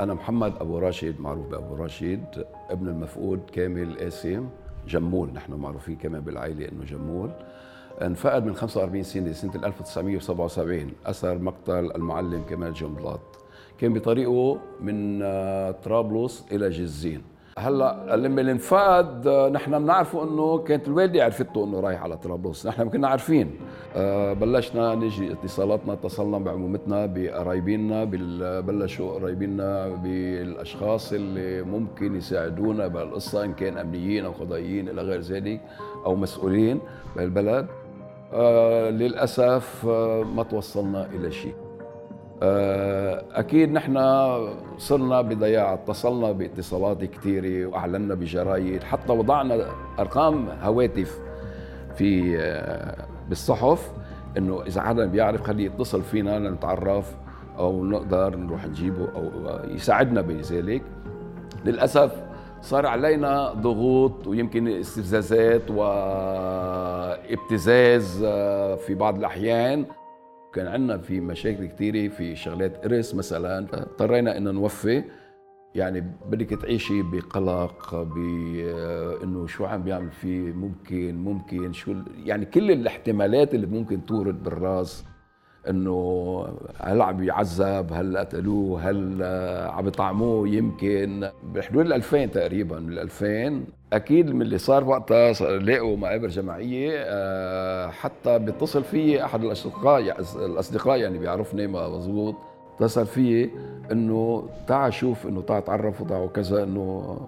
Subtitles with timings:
[0.00, 4.48] أنا محمد أبو راشد معروف بأبو راشد ابن المفقود كامل قاسم
[4.88, 7.30] جمول نحن معروفين كمان بالعائلة إنه جمول.
[8.02, 13.20] انفقد من 45 سنة سنة 1977 أثر مقتل المعلم كمال جنبلاط.
[13.78, 17.22] كان بطريقه من آه، طرابلس إلى جزين.
[17.58, 22.66] هلا لما انفقد نحن بنعرفه إنه كانت الوالدة عرفته إنه رايح على طرابلس.
[22.66, 23.50] نحن كنا عارفين.
[23.96, 28.04] آه، بلشنا نجي اتصالاتنا اتصلنا بعمومتنا بقرايبينا
[28.60, 35.60] بلشوا قرايبينا بالأشخاص اللي ممكن يساعدونا بهالقصه إن كان أمنيين أو قضائيين إلى غير ذلك
[36.06, 36.80] أو مسؤولين
[37.16, 37.66] بهالبلد
[38.32, 41.54] آه، للأسف آه، ما توصلنا إلى شيء.
[41.54, 41.59] آه،
[42.42, 43.98] أكيد نحن
[44.78, 49.66] صرنا بضياع اتصلنا باتصالات كثيره واعلنا بجرايد حتى وضعنا
[49.98, 51.20] أرقام هواتف
[51.96, 52.96] في آه،
[53.28, 53.92] بالصحف
[54.38, 57.16] إنه إذا حدا بيعرف خليه يتصل فينا لنتعرف
[57.58, 59.30] أو نقدر نروح نجيبه أو
[59.68, 60.82] يساعدنا بذلك.
[61.64, 62.12] للأسف
[62.62, 65.70] صار علينا ضغوط ويمكن استفزازات
[67.30, 69.86] وابتزاز آه، في بعض الأحيان.
[70.54, 73.58] كان عندنا في مشاكل كثيرة في شغلات إرث مثلا.
[73.58, 75.04] اضطرينا إنه نوفي
[75.74, 83.54] يعني بدك تعيشي بقلق بانه شو عم بيعمل فيه ممكن ممكن شو يعني كل الاحتمالات
[83.54, 85.04] اللي ممكن تورد بالرأس.
[85.68, 86.46] إنه
[86.80, 89.22] هل عم يعذب؟ هل قتلوه؟ هل
[89.70, 91.28] عم يطعموه؟ يمكن.
[91.54, 97.88] بحدود ال 2000 تقريبا من 2000 أكيد من اللي صار وقتها لاقوا مقابر جماعية آه،
[97.88, 100.00] حتى بيتصل في أحد الأصدقاء
[100.36, 102.34] الأصدقاء يعني بيعرفني مضبوط
[102.76, 103.50] اتصل في
[103.92, 107.18] إنه تعا شوف إنه تعا تعرف وتعا وكذا إنه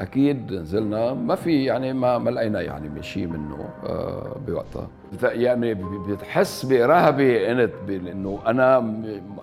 [0.00, 4.88] أكيد نزلنا ما في يعني ما ما لقينا يعني شيء منه آه، بوقتها.
[5.22, 8.78] يعني بتحس برهبة إنت إنه أنا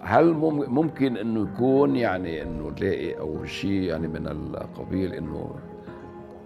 [0.01, 0.33] هل
[0.67, 5.49] ممكن إنه يكون يعني إنه لاقي أو شيء يعني من القبيل إنه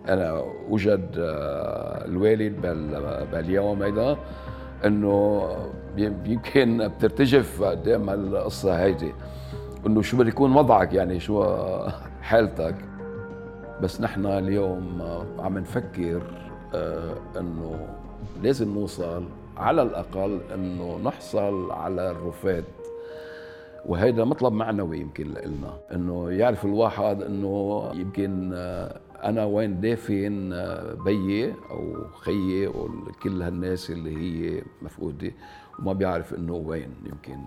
[0.08, 2.62] أنا وجد آه، الوالد
[3.32, 4.18] باليوم هيدا
[4.86, 5.44] إنه
[5.98, 9.12] يمكن بترتجف قدام القصة هيدي.
[9.88, 11.46] إنه شو بده يكون وضعك يعني شو
[12.22, 12.76] حالتك.
[13.82, 15.02] بس نحن اليوم
[15.40, 16.22] عم نفكر
[16.74, 17.88] آه، إنه
[18.44, 19.26] لازم نوصل
[19.58, 22.64] على الأقل إنه نحصل على الرفات
[23.86, 30.94] وهيدا مطلب معنوي يمكن لنا إنه يعرف الواحد إنه يمكن آه، أنا وين دافن آه،
[30.94, 35.32] بيي أو خيي وكل هالناس اللي هي مفقودة
[35.80, 37.40] وما بيعرف إنه وين يمكن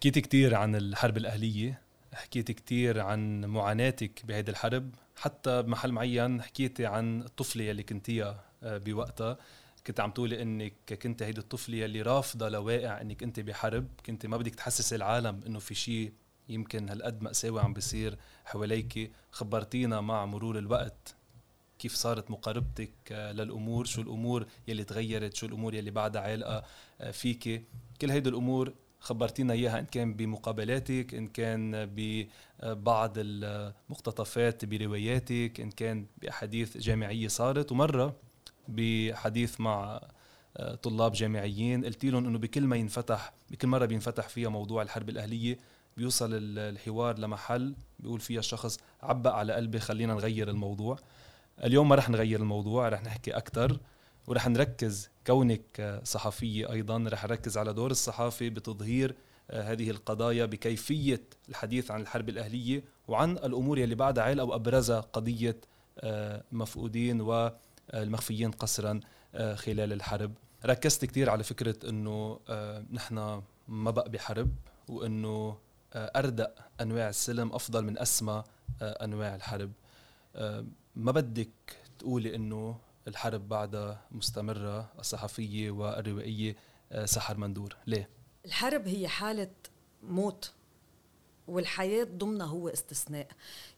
[0.00, 1.80] حكيت كتير عن الحرب الأهلية
[2.14, 8.78] حكيت كتير عن معاناتك بهيدي الحرب حتى بمحل معين حكيتي عن الطفلة يلي كنتيها آه،
[8.78, 9.38] بوقتها.
[9.86, 13.86] كنت عم تقولي إنك كنت هيدي الطفلة يلي رافضة لواقع إنك أنت بحرب.
[14.06, 16.12] كنت ما بدك تحسسي العالم إنه في شيء
[16.48, 19.12] يمكن هالقد مأساوي عم بيصير حواليك.
[19.30, 21.14] خبرتينا مع مرور الوقت
[21.78, 26.64] كيف صارت مقاربتك آه، للأمور شو الأمور يلي تغيرت شو الأمور يلي بعدها عالقة
[27.00, 27.64] آه، فيك.
[28.00, 36.06] كل هيدي الأمور خبرتينا إياها إن كان بمقابلاتك إن كان ببعض المقتطفات برواياتك إن كان
[36.22, 37.72] بأحاديث جامعية صارت.
[37.72, 38.16] ومرة
[38.68, 40.00] بحديث مع
[40.82, 45.58] طلاب جامعيين قلت لهم إنه بكل ما ينفتح بكل مرة بينفتح فيها موضوع الحرب الأهلية
[45.96, 50.98] بيوصل الحوار لمحل بيقول فيها الشخص عبق على قلبي خلينا نغير الموضوع.
[51.64, 53.80] اليوم ما رح نغير الموضوع رح نحكي أكثر
[54.26, 59.14] ورح نركز كونك صحفية أيضا رح نركز على دور الصحافة بتظهير
[59.50, 65.00] آه، هذه القضايا بكيفية الحديث عن الحرب الأهلية وعن الأمور يلي بعدها عيل أو أبرزها
[65.00, 65.56] قضية
[65.98, 69.00] آه، مفقودين والمخفيين قسرا
[69.34, 70.32] آه، خلال الحرب.
[70.66, 72.40] ركزت كثير على فكرة أنه
[72.92, 74.50] نحن ما بقى بحرب
[74.88, 75.58] وأنه
[75.94, 78.44] أردأ أنواع السلم أفضل من أسمى
[78.82, 79.72] أنواع الحرب.
[80.96, 81.50] ما بدك
[81.98, 82.76] تقولي أنه
[83.08, 86.56] الحرب بعدها مستمرة الصحفية والروائية
[86.92, 87.76] آه، سحر مندور.
[87.86, 88.08] ليه؟
[88.44, 89.50] الحرب هي حالة
[90.02, 90.52] موت
[91.48, 93.26] والحياة ضمنها هو استثناء.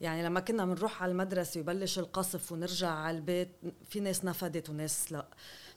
[0.01, 3.49] يعني لما كنا بنروح على المدرسة ويبلش القصف ونرجع على البيت
[3.89, 5.25] في ناس نفدت وناس لا.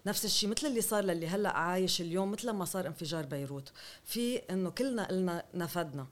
[0.07, 3.73] نفس الشيء مثل اللي صار للي هلأ عايش اليوم مثل ما صار انفجار بيروت.
[4.05, 6.07] في إنه كلنا قلنا نفدنا.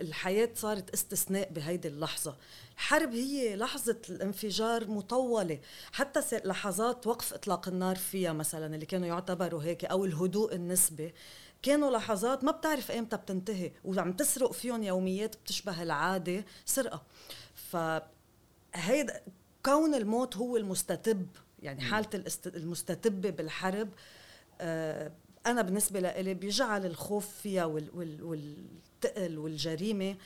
[0.00, 2.36] الحياة صارت استثناء بهيدي اللحظة.
[2.74, 5.58] الحرب هي لحظة الانفجار مطولة.
[5.92, 11.14] حتى لحظات وقف إطلاق النار فيها مثلا اللي كانوا يعتبروا هيك أو الهدوء النسبي
[11.62, 17.02] كانوا لحظات ما بتعرف ايمتى بتنتهي وعم تسرق فيهم يوميات بتشبه العادة سرقة.
[18.74, 19.22] فهيدا
[19.64, 21.26] كون الموت هو المستتب
[21.62, 23.88] يعني حالة المستتبة بالحرب
[24.60, 25.12] آه
[25.46, 27.64] أنا بالنسبة لإلي بيجعل الخوف فيها
[29.04, 30.16] والثقل والجريمة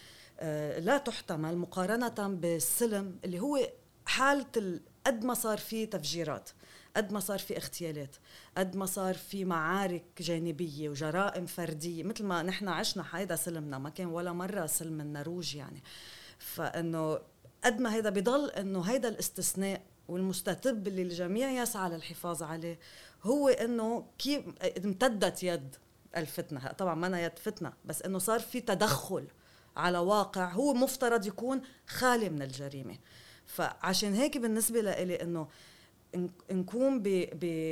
[0.41, 3.69] آه لا تحتمل مقارنة بالسلم اللي هو
[4.07, 6.51] حالة قد ما صار في تفجيرات
[6.97, 8.17] قد ما صار في اغتيالات
[8.57, 13.91] قد ما صار في معارك جانبية وجرائم فردية مثل ما نحن عشنا هيدا سلمنا ما
[13.91, 15.83] كان ولا مرة سلم النروج يعني.
[16.39, 17.19] فإنه
[17.65, 22.79] قد ما هيدا بضل إنه هيدا الاستثناء والمستتب اللي الجميع يسعى للحفاظ عليه
[23.23, 24.43] هو إنه كيف
[24.85, 25.77] امتدت يد
[26.16, 26.72] الفتنة.
[26.72, 29.26] طبعا ما يد فتنة بس إنه صار في تدخل
[29.76, 32.96] على واقع هو مفترض يكون خالي من الجريمة.
[33.46, 35.49] فعشان هيك بالنسبة لإلي إنه
[36.50, 37.02] نكون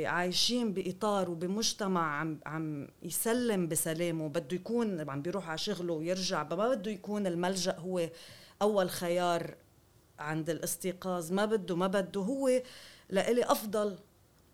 [0.05, 6.69] عايشين بإطار وبمجتمع عم عم يسلم بسلام وبده يكون عم بيروح على شغله ويرجع ما
[6.69, 8.09] بده يكون الملجأ هو
[8.61, 9.55] أول خيار
[10.19, 11.31] عند الاستيقاظ.
[11.31, 12.61] ما بده ما بده هو
[13.09, 13.97] لإلي أفضل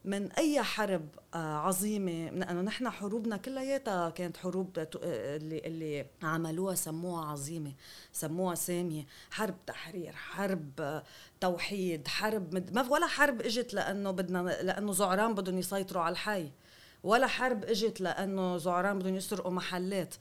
[0.05, 2.29] من أي حرب آه، عظيمة.
[2.29, 7.73] لأنه نحن حروبنا كلياتها كانت حروب آه، اللي اللي عملوها سموها عظيمة
[8.13, 9.05] سموها سامية.
[9.31, 11.03] حرب تحرير حرب آه،
[11.41, 16.51] توحيد حرب ما ولا حرب إجت لأنه بدنا لأنه زعران بدهم يسيطروا على الحي
[17.03, 20.15] ولا حرب إجت لأنه زعران بدهم يسرقوا محلات.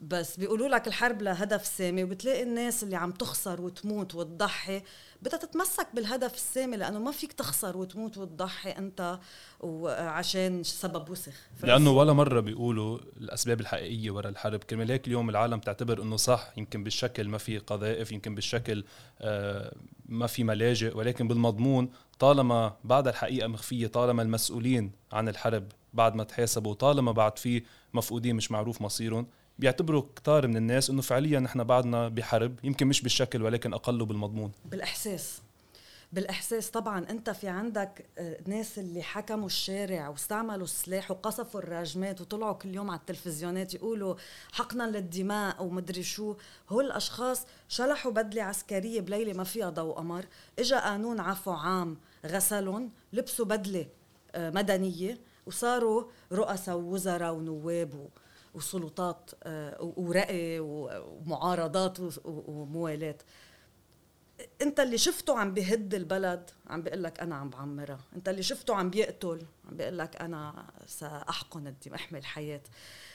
[0.00, 4.82] بس بيقولوا لك الحرب لهدف سامي وبتلاقي الناس اللي عم تخسر وتموت وتضحي
[5.22, 9.18] بدها تتمسك بالهدف السامي لأنه ما فيك تخسر وتموت وتضحي أنت
[9.60, 11.32] وعشان سبب وسخ.
[11.62, 14.64] لأنه ولا مرة بيقولوا الأسباب الحقيقية وراء الحرب.
[14.64, 18.84] كرمال هيك اليوم العالم تعتبر إنه صح يمكن بالشكل ما في قذائف يمكن بالشكل
[19.20, 19.74] آه،
[20.06, 25.64] ما في ملاجئ ولكن بالمضمون طالما بعد الحقيقة مخفية طالما المسؤولين عن الحرب
[25.94, 27.62] بعد ما تحاسبوا طالما بعد في
[27.94, 29.26] مفقودين مش معروف مصيرهم
[29.60, 34.52] بيعتبروا كتار من الناس إنه فعليا نحن بعدنا بحرب يمكن مش بالشكل ولكن اقله بالمضمون.
[34.64, 35.42] بالإحساس.
[36.12, 37.10] بالإحساس طبعا.
[37.10, 42.90] أنت في عندك آه، ناس اللي حكموا الشارع واستعملوا السلاح وقصفوا الراجمات وطلعوا كل يوم
[42.90, 44.14] على التلفزيونات يقولوا
[44.52, 46.36] حقنا للدماء ومدري شو.
[46.70, 50.24] هول الأشخاص شلحوا بدلة عسكرية بليلة ما فيها ضوء قمر.
[50.58, 51.96] اجى قانون عفو عام
[52.26, 53.86] غسلهم لبسوا بدلة
[54.34, 58.08] آه، مدنية وصاروا رؤساء ووزراء ونواب
[58.54, 63.18] وسلطات آه، ورأي ومعارضات وموالاة
[64.62, 67.98] انت اللي شفته عم بهد البلد عم بيقول لك أنا عم بعمرها.
[68.16, 72.60] انت اللي شفته عم بيقتل عم بيقول لك أنا سأحقن الدم أحمي الحياة.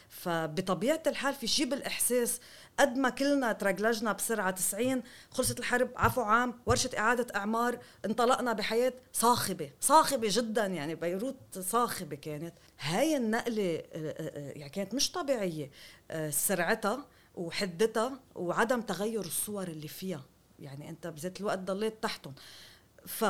[0.10, 2.40] فبطبيعة الحال في شيء بالإحساس
[2.80, 8.94] قد ما كلنا ترجلجنا بسرعة 90 خلصت الحرب عفو عام ورشة إعادة أعمار انطلقنا بحياة
[9.14, 12.54] صاخبة صاخبة جدا يعني بيروت صاخبة كانت.
[12.80, 15.72] هاي النقلة آه، آه، آه، يعني كانت مش طبيعية.
[16.30, 17.06] سرعتها
[17.36, 20.24] وحدتها وعدم تغير الصور اللي فيها.
[20.60, 22.34] يعني أنت بذات الوقت ضليت تحتهم.
[23.06, 23.26] ف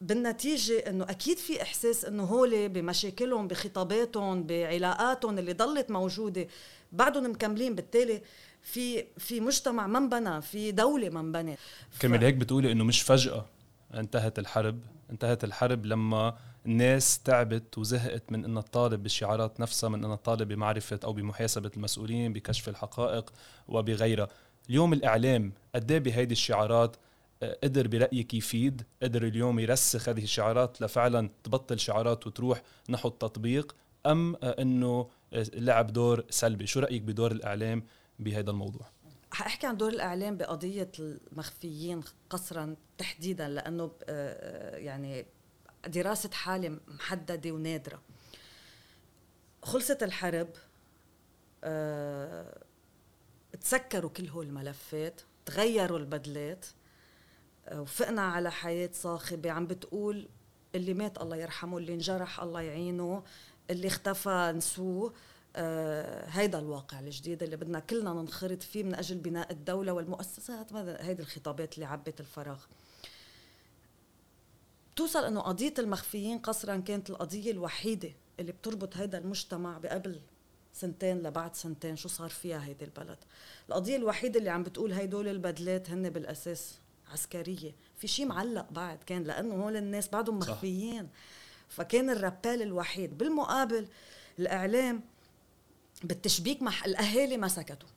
[0.00, 6.46] بالنتيجة إنه أكيد في إحساس إنه هول بمشاكلهم بخطاباتهم بعلاقاتهم اللي ضلت موجودة
[6.92, 7.74] بعدهم مكملين.
[7.74, 8.22] بالتالي
[8.62, 11.58] في في مجتمع ما انبنى في دولة ما انبنت
[12.00, 13.46] كمان هيك بتقولي إنه مش فجأة
[13.94, 14.80] انتهت الحرب؟
[15.10, 16.36] انتهت الحرب لما
[16.66, 22.32] الناس تعبت وزهقت من إنها تطالب بالشعارات نفسها من إنها تطالب بمعرفة أو بمحاسبة المسؤولين
[22.32, 23.32] بكشف الحقائق
[23.68, 24.28] وبغيرها.
[24.70, 26.96] اليوم الإعلام قد إيه بهيدي الشعارات
[27.42, 33.76] قدر برأيك يفيد قدر اليوم يرسخ هذه الشعارات لفعلا تبطل شعارات وتروح نحو التطبيق
[34.06, 37.84] أم آه، إنه آه، لعب دور سلبي؟ شو رأيك بدور الإعلام
[38.18, 38.86] بهذا الموضوع؟
[39.32, 43.90] حاحكي عن دور الإعلام بقضية المخفيين قصرا تحديدا لأنه
[44.74, 45.26] يعني
[45.86, 48.02] دراسة حالة محددة ونادرة.
[49.62, 50.48] خلصت الحرب
[53.60, 56.66] تسكروا كل هول الملفات تغيروا البدلات
[57.72, 59.50] وفقنا على حياة صاخبة.
[59.50, 60.28] عم بتقول
[60.74, 63.22] اللي مات الله يرحمه اللي انجرح الله يعينه
[63.70, 65.14] اللي اختفى نسوه.
[65.56, 70.72] آه هيدا الواقع الجديد اللي بدنا كلنا ننخرط فيه من أجل بناء الدولة والمؤسسات.
[70.72, 72.64] هيدي الخطابات اللي عبت الفراغ.
[74.96, 78.10] توصل إنه قضية المخفيين قصرا كانت القضية الوحيدة
[78.40, 80.20] اللي بتربط هيدا المجتمع بقبل
[80.72, 81.96] سنتين لبعد سنتين.
[81.96, 83.18] شو صار فيها هيدي البلد؟
[83.68, 86.78] القضية الوحيدة اللي عم بتقول هيدول البدلات هن بالأساس
[87.12, 87.74] عسكرية.
[87.96, 91.08] في شيء معلق بعد كان لأنه هول الناس بعدهم مخفيين.
[91.68, 93.88] فكان الربال الوحيد بالمقابل
[94.38, 95.02] الإعلام
[96.04, 97.88] بالتشبيك مع الأهالي ما سكتوا.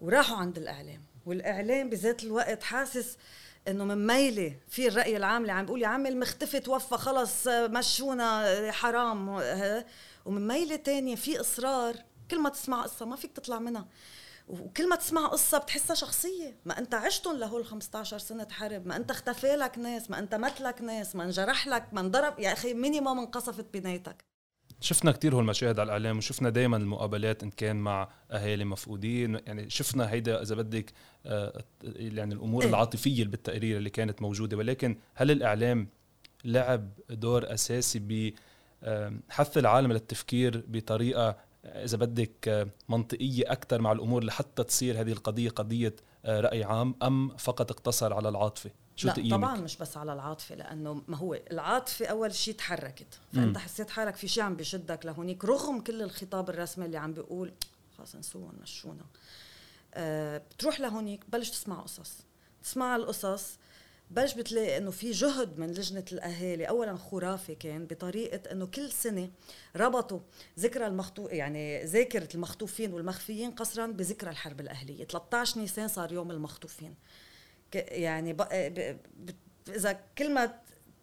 [0.00, 1.02] وراحوا عند الإعلام.
[1.26, 3.16] والإعلام بذات الوقت حاسس
[3.68, 8.70] إنه من ميلة في الرأي العام اللي عم بيقول يا عمي المختفي توفى خلص مشونا
[8.72, 9.28] حرام
[10.24, 11.96] ومن ميلة تانية في إصرار.
[12.30, 13.86] كل ما تسمع قصة ما فيك تطلع منها.
[14.50, 16.56] وكل ما تسمع قصة بتحسها شخصية.
[16.64, 20.60] ما أنت عشتهم لهول 15 سنة حرب ما أنت اختفى لك ناس ما أنت مت
[20.60, 22.38] لك ناس ما انجرح لك ما انضرب.
[22.38, 24.24] يا أخي مينيموم انقصفت بنايتك
[24.80, 29.40] شفنا كتير هول المشاهد على الإعلام وشفنا دائما المقابلات إن كان مع أهالي مفقودين.
[29.46, 30.92] يعني شفنا هيدا إذا بدك
[31.26, 31.64] آه،
[31.94, 34.56] يعني الأمور إيه؟ العاطفية بالتقرير اللي كانت موجودة.
[34.56, 35.88] ولكن هل الإعلام
[36.44, 38.34] لعب دور أساسي ب
[39.30, 45.96] حث العالم للتفكير بطريقة إذا بدك منطقية أكثر مع الأمور لحتى تصير هذه القضية قضية
[46.24, 50.12] آه، رأي عام أم فقط اقتصر على العاطفة شو لا تقييمك؟ طبعا مش بس على
[50.12, 53.60] العاطفة لأنه ما هو العاطفة أول شيء تحركت فأنت م.
[53.60, 57.52] حسيت حالك في شيء عم بشدك لهونيك رغم كل الخطاب الرسمي اللي عم بيقول
[57.98, 59.04] خلص نسوهم مشونا
[59.94, 62.18] أه بتروح لهونيك بلش تسمع قصص
[62.62, 63.58] تسمع القصص
[64.10, 66.64] بلش بتلاقي إنه في جهد من لجنة الأهالي.
[66.68, 69.30] اولا خرافي كان بطريقة إنه كل سنة
[69.76, 70.20] ربطوا
[70.58, 75.04] ذكرى المخطوف يعني ذاكرة المخطوفين والمخفيين قصرا بذكرى الحرب الأهلية.
[75.04, 76.94] 13 نيسان صار يوم المخطوفين.
[77.74, 78.42] يعني ب...
[78.52, 78.98] ب...
[79.16, 79.30] ب...
[79.68, 80.54] إذا كل ما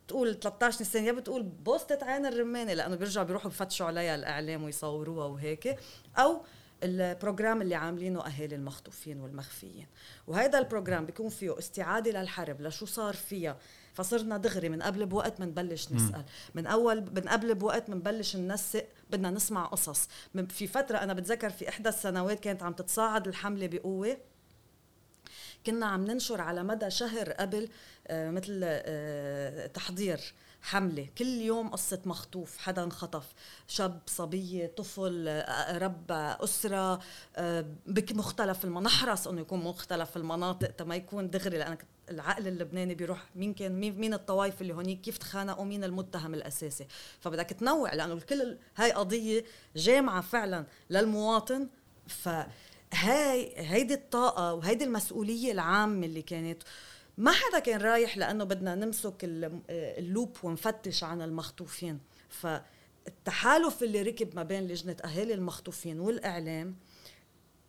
[0.07, 5.25] تقول 13 نيسان يا بتقول بوستة عين الرمانة لأنه بيرجعوا بيروحوا بفتشوا عليها الإعلام ويصوروها
[5.25, 5.79] وهيك.
[6.17, 6.41] أو
[6.83, 9.87] ال program اللي عاملينه أهالي المخطوفين والمخفيين.
[10.27, 13.57] وهذا ال program بيكون فيه استعادة للحرب لشو صار فيها.
[13.93, 16.25] فصرنا دغري من قبل بوقت بنبلش نسأل.
[16.55, 20.07] من أول من قبل بوقت بنبلش ننسق بدنا نسمع قصص.
[20.49, 24.17] في فترة أنا بتذكر في إحدى السنوات كانت عم تتصاعد الحملة بقوة.
[25.65, 27.69] كنا عم ننشر على مدى شهر قبل
[28.07, 30.33] آه، مثل آه، تحضير.
[30.61, 31.07] حملة.
[31.17, 33.33] كل يوم قصة مخطوف حدا انخطف
[33.67, 35.43] شاب صبية طفل
[35.81, 36.99] رب أسرة
[37.35, 38.85] آه، بمختلف المناطق.
[38.95, 43.99] نحرص إنه يكون مختلف المناطق تما يكون دغري لأنك العقل اللبناني بيروح مين كان مين,
[43.99, 46.87] مين الطوائف اللي هونيك؟ كيف تخانقوا؟ مين المتهم الأساسي؟
[47.19, 49.45] فبدك تنوع لأنه الكل هاي قضية
[49.75, 51.67] جامعة فعلا للمواطن.
[52.07, 56.63] فهاي هيدي الطاقة وهيدي المسؤولية العامة اللي كانت
[57.17, 59.15] ما حدا كان رايح لأنه بدنا نمسك
[59.69, 61.99] اللوب ونفتش عن المخطوفين.
[62.29, 66.75] فالتحالف اللي ركب ما بين لجنة أهالي المخطوفين والإعلام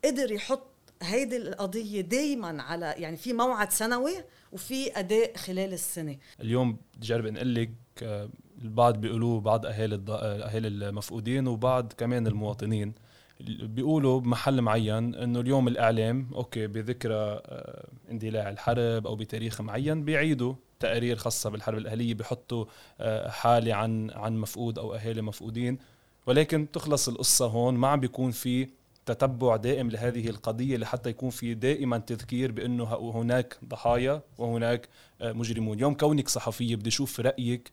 [0.05, 0.69] قدر يحط
[1.03, 4.15] هيدي القضية دايما على يعني في موعد سنوي
[4.53, 6.17] وفي أداء خلال السنة.
[6.41, 7.71] اليوم بجرب نقول لك
[8.03, 8.29] آه،
[8.63, 12.95] البعض بيقولوه بعض أهالي أهالي المفقودين وبعض كمان المواطنين.
[13.41, 20.55] بيقولوا بمحل معين إنه اليوم الإعلام أوكي بذكرى آه، اندلاع الحرب أو بتاريخ معين بيعيدوا
[20.81, 22.65] تقارير خاصة بالحرب الأهلية بيحطوا
[23.01, 25.79] آه، حالة عن عن مفقود أو أهالي مفقودين.
[26.27, 28.69] ولكن تخلص القصة هون ما عم بيكون في
[29.07, 34.89] تتبع دائم لهذه القضية لحتى يكون في دائما تذكير بأنه هناك ضحايا وهناك
[35.21, 35.81] آه، مجرمون.
[35.81, 37.73] يوم كونك صحفية بدي أشوف رأيك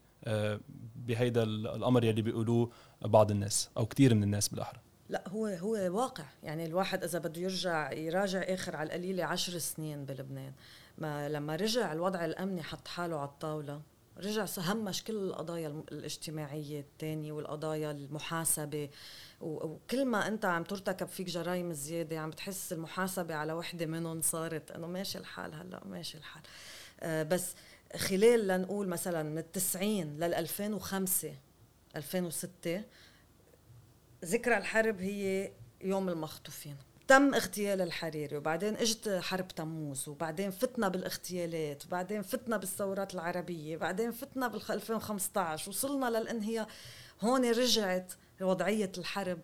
[0.96, 4.85] بهيدا الأمر يلي بيقولوه بعض الناس أو كثير من الناس بالأحرى.
[5.10, 6.26] لا هو هو واقع.
[6.44, 10.54] يعني الواحد إذا بده يرجع يراجع آخر على القليلة عشر سنين بلبنان.
[10.98, 13.82] ما لما رجع الوضع الأمني حط حاله على الطاولة.
[14.18, 18.90] رجع همش كل القضايا الاجتماعية الثانية والقضايا المحاسبة.
[19.42, 24.72] وكل ما أنت عم ترتكب فيك جرائم زيادة عم بتحس المحاسبة على وحدة منهم صارت
[24.72, 26.44] أنه ماشي الحال هلأ ماشي الحال.
[27.00, 27.56] آه بس
[27.96, 31.32] خلال لنقول مثلا من التسعين لل 2005
[31.96, 32.84] 2006
[34.26, 35.52] ذكرى الحرب هي
[35.82, 36.76] يوم المخطوفين.
[37.08, 44.12] تم اغتيال الحريري وبعدين إجت حرب تموز وبعدين فتنا بالاغتيالات وبعدين فتنا بالثورات العربية بعدين
[44.12, 46.68] فتنا بال 2015 وصلنا للإنهيار.
[47.22, 49.40] هون رجعت وضعية الحرب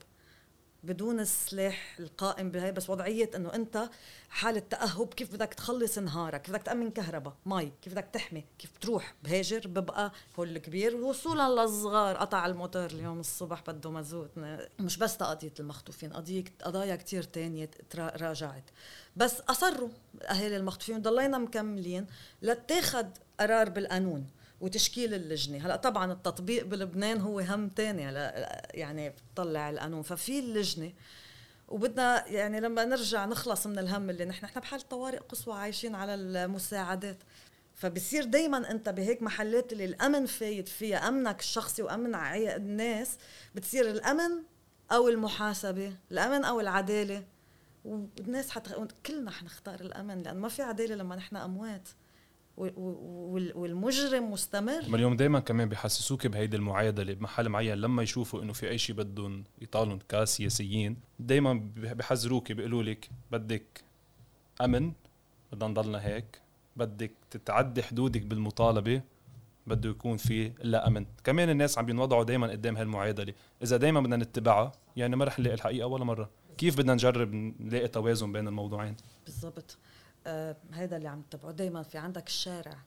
[0.83, 3.89] بدون السلاح القائم بهي بس وضعية إنه أنت
[4.29, 8.71] حالة تأهب كيف بدك تخلص نهارك؟ كيف بدك تأمن كهرباء؟ مي كيف بدك تحمي؟ كيف
[8.77, 10.95] بتروح بهاجر ببقى هو الكبير.
[10.95, 14.31] وصولا للصغار قطع الموتور اليوم الصبح بده مازوت
[14.79, 18.69] مش بس قضية المخطوفين قضية قضايا كتير تانية راجعت.
[19.15, 19.89] بس أصروا
[20.23, 22.07] أهالي المخطوفين ضلينا مكملين
[22.41, 23.07] لتاخد
[23.39, 24.27] قرار بالقانون.
[24.61, 25.65] وتشكيل اللجنة.
[25.65, 30.01] هلا طبعا التطبيق بلبنان هو هم تاني هلا يعني بتطلع القانون.
[30.01, 30.93] ففي اللجنة
[31.67, 36.15] وبدنا يعني لما نرجع نخلص من الهم اللي نحن نحن بحال طوارئ قصوى عايشين على
[36.15, 37.17] المساعدات.
[37.75, 43.17] فبصير دايما أنت بهيك محلات اللي الأمن فايت فيها أمنك الشخصي وأمن الناس
[43.55, 44.31] بتصير الأمن
[44.91, 47.23] أو المحاسبة الأمن أو العدالة.
[47.85, 51.89] والناس حتى كلنا حنختار الأمن لأن ما في عدالة لما نحن أموات.
[52.57, 54.89] والمجرم مستمر.
[54.89, 58.95] ما اليوم دائما كمان بحسسوك بهيدي المعادله بمحل معين لما يشوفوا إنه في اي شيء
[58.95, 63.83] بدهم يطالوا كسياسيين دائما بحذروك بيقولوا لك بدك
[64.61, 64.91] أمن
[65.51, 66.41] بدنا نضلنا هيك
[66.75, 69.01] بدك تتعدي حدودك بالمطالبة
[69.67, 71.05] بده يكون في لا أمن.
[71.23, 75.53] كمان الناس عم بينوضعوا دائما قدام هالمعادله إذا دائما بدنا نتبعها يعني ما رح نلاقي
[75.53, 76.29] الحقيقة ولا مرة.
[76.57, 79.77] كيف بدنا نجرب نلاقي توازن بين الموضوعين؟ بالضبط.
[80.27, 82.77] آه هذا اللي عم تتبعه دائما في عندك الشارع.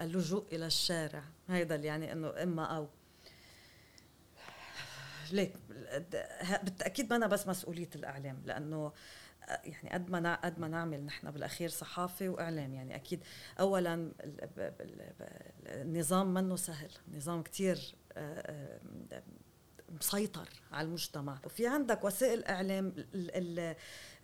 [0.00, 1.24] اللجوء إلى الشارع.
[1.48, 2.88] هذا اللي يعني إنه إما أو.
[5.32, 5.56] ليك
[6.62, 8.92] بالتأكيد ما أنا بس مسؤولية الإعلام لأنه
[9.48, 12.74] يعني قد ما قد ما نعمل نحن بالأخير صحافة وإعلام.
[12.74, 13.24] يعني أكيد
[13.60, 14.12] اولا
[15.66, 16.90] النظام منه سهل.
[17.14, 18.80] نظام كثير آه،
[19.12, 19.22] آه،
[19.90, 21.38] مسيطر على المجتمع.
[21.44, 22.94] وفي عندك وسائل إعلام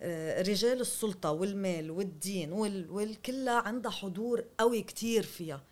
[0.01, 2.51] آه، رجال السلطة والمال والدين
[2.89, 5.63] والكلها عندها حضور قوي كثير فيها.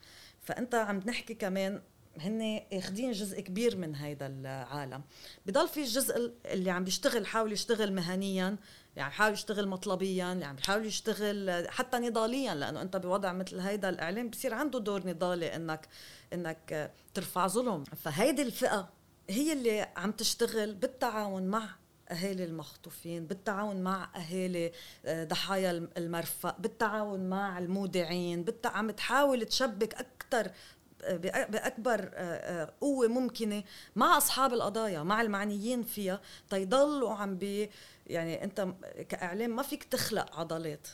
[0.42, 1.82] فأنت عم نحكي كمان
[2.20, 5.02] هن اخذين جزء كبير من هذا العالم.
[5.46, 8.58] بضل في الجزء اللي عم بيشتغل حاول يشتغل مهنيا
[8.96, 14.30] يعني حاول يشتغل مطلبيا يعني بحاول يشتغل حتى نضاليا لأنه أنت بوضع مثل هيدا الإعلام
[14.30, 15.88] بصير عنده دور نضالي انك
[16.34, 17.84] إنك ترفع ظلم.
[17.84, 18.90] فهيدي الفئة
[19.30, 21.70] هي اللي عم تشتغل بالتعاون مع
[22.12, 24.72] أهالي المخطوفين بالتعاون مع أهالي
[25.06, 28.70] آه، ضحايا المرفأ بالتعاون مع المودعين بالتع...
[28.70, 30.52] عم تحاول تشبك أكثر
[31.50, 33.64] بأكبر آه، آه، قوة ممكنة
[33.96, 37.70] مع أصحاب القضايا مع المعنيين فيها تيضلوا عم بي
[38.08, 38.68] يعني أنت
[39.10, 40.88] كإعلام ما فيك تخلق عضلات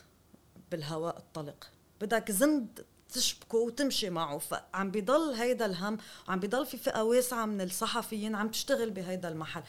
[0.72, 1.72] بالهواء الطلق.
[2.02, 4.38] بدك زند تشبكه وتمشي معه.
[4.38, 9.64] فعم بيضل هيدا الهم وعم بيضل في فئة واسعة من الصحفيين عم تشتغل بهيدا المحل.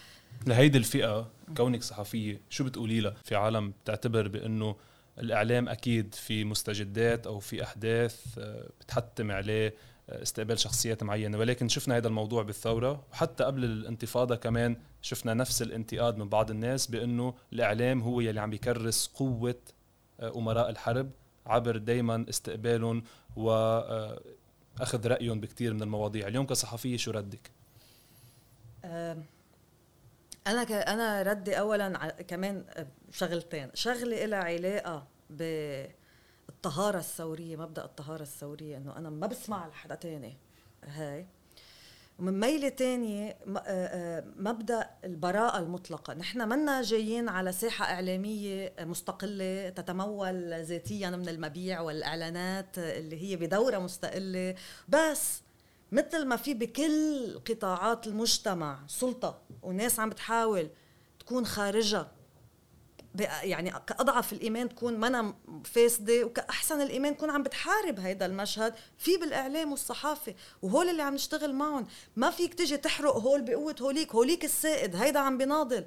[0.46, 4.76] لهيدي الفئة كونك صحفية شو بتقولي لها؟ في عالم بتعتبر بأنه
[5.18, 9.74] الإعلام أكيد في مستجدات أو في أحداث آه، بتحتم عليه
[10.08, 11.38] استقبال شخصيات معينة.
[11.38, 16.86] ولكن شفنا هذا الموضوع بالثورة وحتى قبل الانتفاضة كمان شفنا نفس الانتقاد من بعض الناس
[16.86, 19.60] بأنه الإعلام هو يلي عم يكرس قوة
[20.20, 21.10] آه، أمراء الحرب.
[21.46, 23.04] عبر دائما استقبالهم
[23.36, 26.28] واخذ رأيهم بكثير من المواضيع.
[26.28, 27.50] اليوم كصحفية شو ردك؟
[28.84, 29.22] أنا.
[30.46, 32.64] أنا ردي اولا كمان
[33.10, 33.70] شغلتين.
[33.74, 35.42] شغله لها علاقة ب
[36.48, 40.36] الطهارة الثورية مبدأ الطهارة الثورية إنه أنا ما بسمع لحدا تاني.
[40.84, 41.26] هاي.
[42.22, 43.36] ومن ميلة تانية
[44.36, 46.14] مبدأ البراءة المطلقة.
[46.14, 53.78] نحن منا جايين على ساحة إعلامية مستقلة تتمول ذاتيا من المبيع والإعلانات اللي هي بدورة
[53.78, 54.54] مستقلة.
[54.88, 55.42] بس
[55.92, 60.68] مثل ما في بكل قطاعات المجتمع سلطة وناس عم بتحاول
[61.20, 62.12] تكون خارجها
[63.20, 69.70] يعني كأضعف الإيمان تكون منا فاسده وكأحسن الإيمان تكون عم بتحارب هيدا المشهد في بالإعلام
[69.70, 71.86] والصحافة وهول اللي عم نشتغل معهم.
[72.16, 75.84] ما فيك تجي تحرق هول بقوة هوليك هوليك السائد هيدا عم بيناضل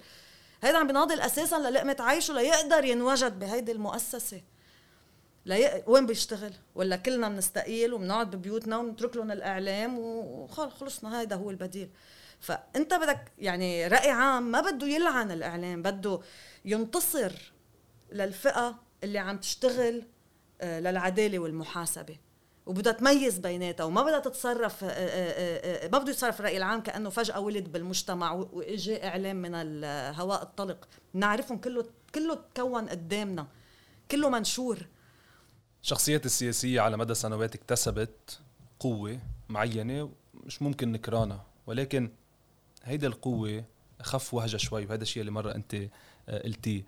[0.63, 4.41] هيدا عم بيناضل أساسا للقمه عيشه ليقدر ينوجد بهيدي المؤسسة.
[5.45, 5.83] لي...
[5.87, 11.89] وين بيشتغل؟ ولا كلنا بنستقيل وبنقعد ببيوتنا ونترك لهم الإعلام وخلصنا هيدا هو البديل.
[12.39, 16.19] فأنت بدك يعني رأي عام ما بده يلعن الإعلام بده
[16.65, 17.53] ينتصر
[18.11, 20.03] للفئة اللي عم تشتغل
[20.61, 22.17] آه، للعدالة والمحاسبة.
[22.65, 27.39] وبدها تميز بيناتها وما بدها تتصرف آه، آه، ما بده يتصرف الراي العام كأنه فجأة
[27.39, 30.87] ولد بالمجتمع واجى إعلام من الهواء الطلق.
[31.13, 33.47] بنعرفهم كله كله تكون قدامنا
[34.11, 34.87] كله منشور.
[35.83, 38.39] الشخصيات السياسية على مدى سنوات اكتسبت
[38.79, 42.11] قوة معينة مش ممكن نكرانها ولكن
[42.83, 43.63] هيدا القوة
[43.99, 45.89] اخف وهجة شوي وهذا الشيء اللي مرة أنت آه،
[46.29, 46.83] قلتيه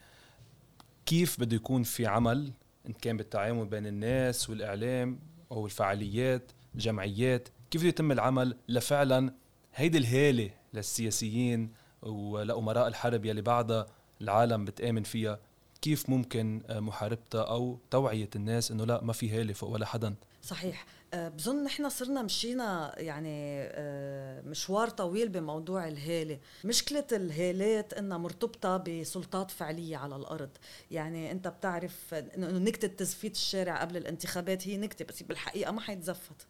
[1.05, 2.51] كيف بده يكون في عمل
[2.87, 5.19] إن كان بالتعامل بين الناس والإعلام
[5.51, 9.33] أو الفعاليات الجمعيات كيف بده يتم العمل لفعلا
[9.75, 11.71] هيدي الهالة للسياسيين
[12.01, 13.85] ولأمراء الحرب يلي بعدها
[14.21, 15.39] العالم بتآمن فيها؟
[15.81, 20.15] كيف ممكن آه، محاربتها أو توعية الناس إنه لا ما في هالة فوق ولا حدا؟
[20.41, 20.81] صحيح.
[20.81, 26.39] آه، بظن نحن صرنا مشينا يعني آه، مشوار طويل بموضوع الهالة.
[26.65, 30.49] مشكلة الهالات إنها مرتبطة بسلطات فعلية على الأرض.
[30.91, 36.47] يعني أنت بتعرف إنه نكته تزفيت الشارع قبل الانتخابات هي نكته بس بالحقيقة ما حيتزفت.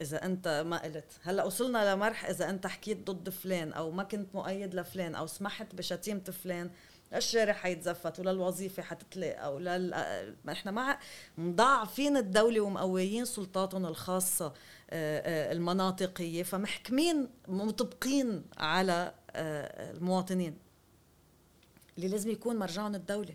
[0.00, 1.12] إذا أنت ما قلت.
[1.22, 5.74] هلأ وصلنا لمرح إذا أنت حكيت ضد فلان أو ما كنت مؤيد لفلان أو سمحت
[5.74, 6.70] بشتيمة فلان.
[7.14, 10.98] الشارع حيتزفت ولا الوظيفة حتتلاقى ولا إحنا مع
[11.38, 14.52] مضاعفين الدولة ومقويين سلطاتهم الخاصة آه،
[14.90, 20.58] آه، المناطقية فمحكمين مطبقين على آه، المواطنين
[21.96, 23.34] اللي لازم يكون مرجعهم الدولة.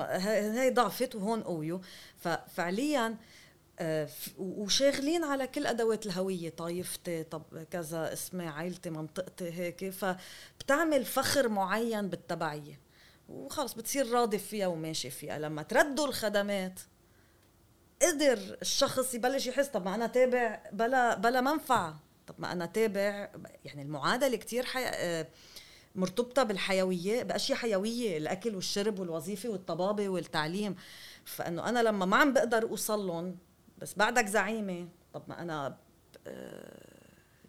[0.00, 1.78] هاي ضعفت وهون قويوا.
[2.18, 3.16] ففعليا آه،
[4.38, 6.50] وشاغلين على كل أدوات الهوية.
[6.50, 9.90] طائفتي طب كذا اسمي عائلتي منطقتي هيك.
[9.90, 12.80] فبتعمل فخر معين بالتبعية.
[13.28, 15.38] وخلص بتصير راضي فيها وماشي فيها.
[15.38, 16.80] لما تردوا الخدمات
[18.02, 22.00] قدر الشخص يبلش يحس طب ما أنا تابع بلا بلا منفعة.
[22.26, 23.30] طب ما أنا تابع
[23.64, 24.84] يعني المعادلة كتير حي...
[24.86, 25.26] آه،
[25.94, 30.76] مرتبطة بالحيوية بأشياء حيوية الأكل والشرب والوظيفة والطبابة والتعليم.
[31.24, 33.36] فإنه أنا لما ما عم بقدر أوصل لهم
[33.82, 34.88] بس بعدك زعيمة.
[35.14, 35.76] طب ما أنا
[36.26, 36.82] آه،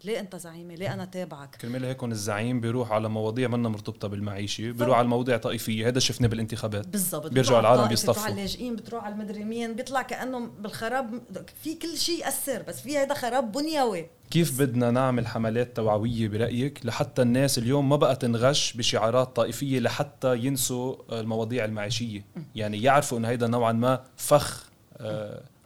[0.04, 4.72] ليه أنت زعيمة؟ ليه أنا تابعك؟ كرمال هيك الزعيم بيروح على مواضيع منا مرتبطة بالمعيشة
[4.72, 5.88] بيروح على مواضيع طائفية.
[5.88, 6.88] هذا شفناه بالانتخابات.
[6.88, 7.32] بالضبط.
[7.32, 11.22] بيرجعوا العالم بيصطفوا بتروح على اللاجئين بتروح على المدري مين بيطلع كأنه بالخراب.
[11.64, 14.08] في كل شيء يأثر بس في هذا خراب بنيوي.
[14.32, 20.38] كيف بدنا نعمل حملات توعوية برأيك لحتى الناس اليوم ما بقى تنغش بشعارات طائفية لحتى
[20.38, 24.73] ينسوا المواضيع المعيشية؟ يعني يعرفوا إنه هيدا نوعا ما فخ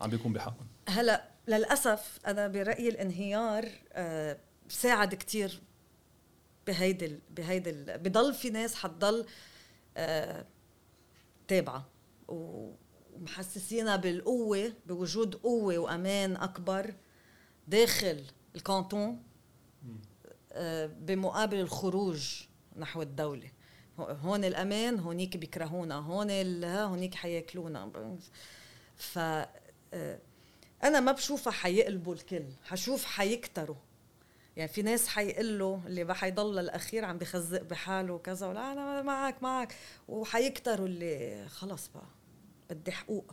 [0.02, 0.68] عم بيكون بحقهم.
[0.90, 4.38] هلا للأسف أنا برأيي الانهيار آه
[4.70, 5.62] ساعد كتير
[6.68, 9.26] بهيدي بهيدي بضل في ناس حتضل
[9.98, 10.46] آه
[11.48, 11.86] تابعة
[12.28, 16.94] ومحسسينا بالقوة بوجود قوة وأمان أكبر
[17.68, 18.24] داخل
[18.56, 19.24] الكانتون
[20.52, 22.44] آه بمقابل الخروج
[22.78, 23.52] نحو الدولة.
[24.00, 26.32] هون الأمان هونيك بيكرهونا هون
[26.64, 27.92] هونيك حياكلونا.
[28.98, 30.20] ف آه
[30.84, 33.76] أنا ما بشوفها حيقلبوا الكل حشوف حيكتروا
[34.58, 39.76] يعني في ناس حيقول اللي حيضل الأخير عم بخزق بحاله وكذا ولا أنا معك معك.
[40.08, 42.06] وحيكتروا اللي خلص بقى
[42.70, 43.32] بدي حقوق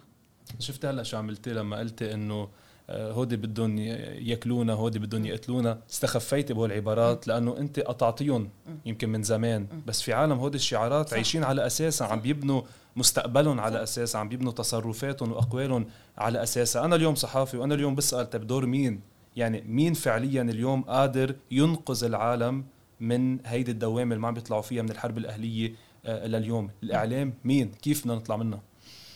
[0.58, 2.48] شفت هلأ شو عملتي لما قلتي إنه
[2.90, 5.78] هودي بدهم ياكلونا هودي بدهم يقتلونا.
[5.90, 8.48] استخفيتي بهول العبارات لأنه أنت قطعتيهم
[8.86, 9.66] يمكن من زمان.
[9.86, 11.14] بس في عالم هودي الشعارات صح.
[11.14, 12.62] عايشين على اساسها عم بيبنوا
[12.96, 15.86] مستقبلهم على اساسها عم بيبنوا تصرفاتهم وأقوالهم
[16.18, 19.00] على اساسها أنا اليوم صحافي وأنا اليوم بسأل طيب دور مين؟
[19.36, 22.64] يعني مين فعليا اليوم قادر ينقذ العالم
[23.00, 25.74] من هيدي الدوامة اللي ما عم بيطلعوا فيها من الحرب الأهلية
[26.06, 28.62] آه، لليوم؟ الإعلام مين؟ كيف بدنا نطلع منها؟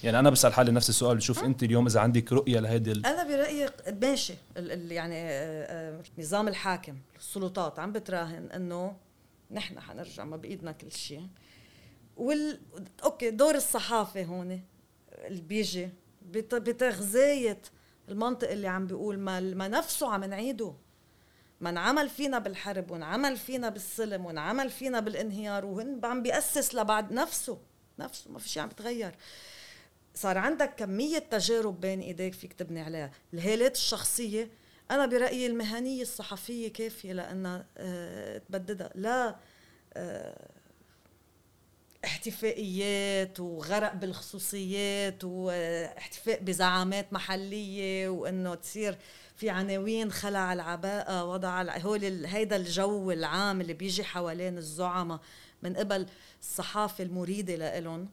[0.04, 3.06] يعني أنا بسأل حالي نفس السؤال بشوف أنت اليوم إذا عندك رؤية لهيدي ال...
[3.06, 3.70] أنا برأيي
[4.02, 4.34] ماشي.
[4.56, 8.96] يعني آه، آه، نظام الحاكم السلطات عم بتراهن إنه
[9.50, 11.28] نحن حنرجع ما بإيدنا كل شيء.
[12.16, 12.61] وال
[13.04, 14.62] okay دور الصحافة هون
[15.12, 15.88] اللي بيجي
[16.32, 17.61] بتغذية
[18.08, 20.74] المنطق اللي عم بيقول ما, ما نفسه عم نعيده.
[21.61, 27.58] ما انعمل فينا بالحرب وانعمل فينا بالسلم وانعمل فينا بالانهيار وهن عم بيأسس لبعد نفسه.
[27.98, 29.14] نفسه ما في شيء عم بيتغير
[30.20, 33.11] صار عندك كمية تجارب بين إيديك فيك تبني عليها.
[33.35, 34.50] الهالات الشخصية
[34.90, 38.90] أنا برأيي المهنية الصحفية كافية لأنها أه تبددها.
[38.94, 39.37] لا
[39.94, 40.48] أه
[42.04, 48.98] احتفائيات وغرق بالخصوصيات واحتفاء بزعامات محلية وإنه تصير
[49.37, 55.20] في عناوين خلع العباءة وضع هول هيدا الجو العام اللي بيجي حوالين الزعماء
[55.62, 56.07] من قبل
[56.40, 58.09] الصحافة المريدة لهم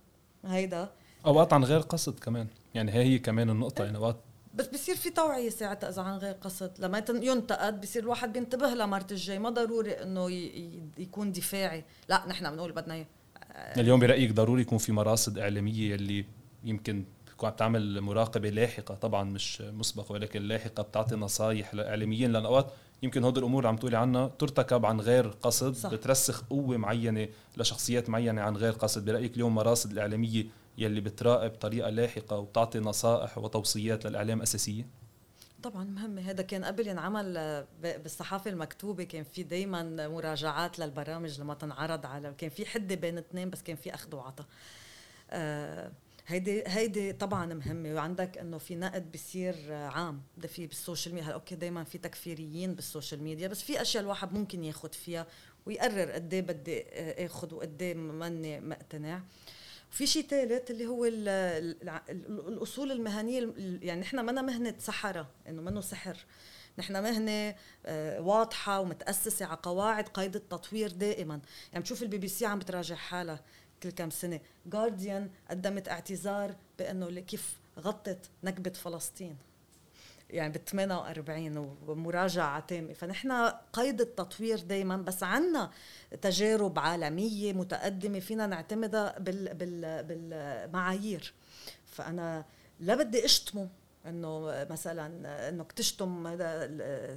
[0.46, 0.92] هيدا
[1.26, 2.48] اوقات عن غير قصد كمان.
[2.74, 4.18] يعني هي هي كمان النقطة يعني اوقات
[4.54, 6.72] بس بصير في توعية ساعتها إذا عن غير قصد.
[6.80, 9.40] لما ينتقد بصير الواحد بينتبه لمرت الجاي.
[9.40, 10.30] ما ضروري إنه
[10.98, 11.84] يكون دفاعي.
[12.10, 13.06] لا نحن بنقول بدنا
[13.78, 16.26] اليوم برأيك ضروري يكون في مراصد إعلامية اللي
[16.64, 22.46] يمكن تكون عم تعمل مراقبة لاحقة؟ طبعا مش مسبقة ولكن لاحقة بتعطي نصائح لاعلاميين لأن
[22.46, 22.72] اوقات
[23.04, 25.90] يمكن هودي الأمور اللي عم تقولي عنها ترتكب عن غير قصد صح.
[25.90, 29.06] بترسخ قوة معينة لشخصيات معينة عن غير قصد.
[29.06, 30.46] برأيك اليوم مراصد الإعلامية
[30.78, 34.88] يلي بتراقب بطريقه لاحقة وبتعطي نصائح وتوصيات للإعلام أساسية؟
[35.64, 39.04] طبعا مهمة هذا كان قبل ينعمل بالصحافة المكتوبة.
[39.04, 43.76] كان في دايما مراجعات للبرامج لما تنعرض على كان في حدة بين اثنين بس كان
[43.76, 44.48] في أخذ وعطاء
[45.32, 45.92] آه
[46.28, 47.94] هيدي هيدي طبعا مهمة.
[47.94, 50.22] وعندك إنه في نقد بصير عام.
[50.38, 51.32] ده في بال social media.
[51.32, 53.48] Okay دائما في تكفيريين بال social media.
[53.48, 55.28] بس في أشياء الواحد ممكن ياخذ فيها
[55.66, 59.16] ويقرر قد إيه بدي آه، اخذ وقد إيه ماني مقتنع.
[59.16, 59.22] آه
[59.96, 65.62] في شيء ثالث اللي هو ال ال الأصول المهنية يعني نحن منا مهنة سحرة إنه
[65.62, 66.18] منه سحر؟
[66.78, 67.56] نحن مهنة
[67.86, 71.42] آه، واضحة ومتأسسة على قواعد قيد التطوير دائما.
[71.72, 73.44] يعني بتشوف البي بي سي عم بتراجع حالها
[73.84, 74.40] كل كم سنة.
[74.66, 79.38] جارديان قدمت اعتذار بأنه كيف غطت نكبة فلسطين.
[80.36, 82.94] يعني بال 48 ومراجعة تامة.
[82.94, 83.32] فنحن
[83.74, 85.72] قيد التطوير دايما بس عنا
[86.22, 91.34] تجارب عالمية متقدمة فينا نعتمدها بال بال بالمعايير.
[91.86, 92.46] فأنا
[92.80, 93.70] لا بدي أشتمه
[94.06, 95.06] إنه مثلا
[95.50, 96.38] انك تشتم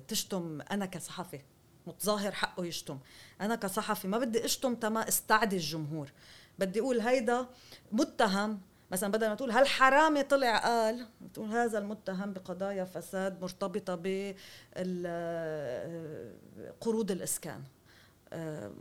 [0.08, 1.40] تشتم أنا كصحفي.
[1.86, 2.98] متظاهر حقه يشتم.
[3.40, 6.12] أنا كصحفي ما بدي أشتم تما استعدي الجمهور.
[6.58, 7.46] بدي أقول هيدا
[7.92, 13.98] متهم مثلا بدل ما تقول هالحرامي طلع قال تقول هذا المتهم بقضايا فساد مرتبطة
[16.76, 17.62] بقروض الإسكان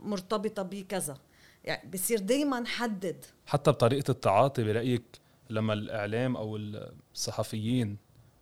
[0.02, 1.16] مرتبطة بكذا.
[1.64, 5.02] يعني بصير دائما حدد حتى بطريقة التعاطي برايك
[5.50, 7.96] لما الإعلام أو الصحفيين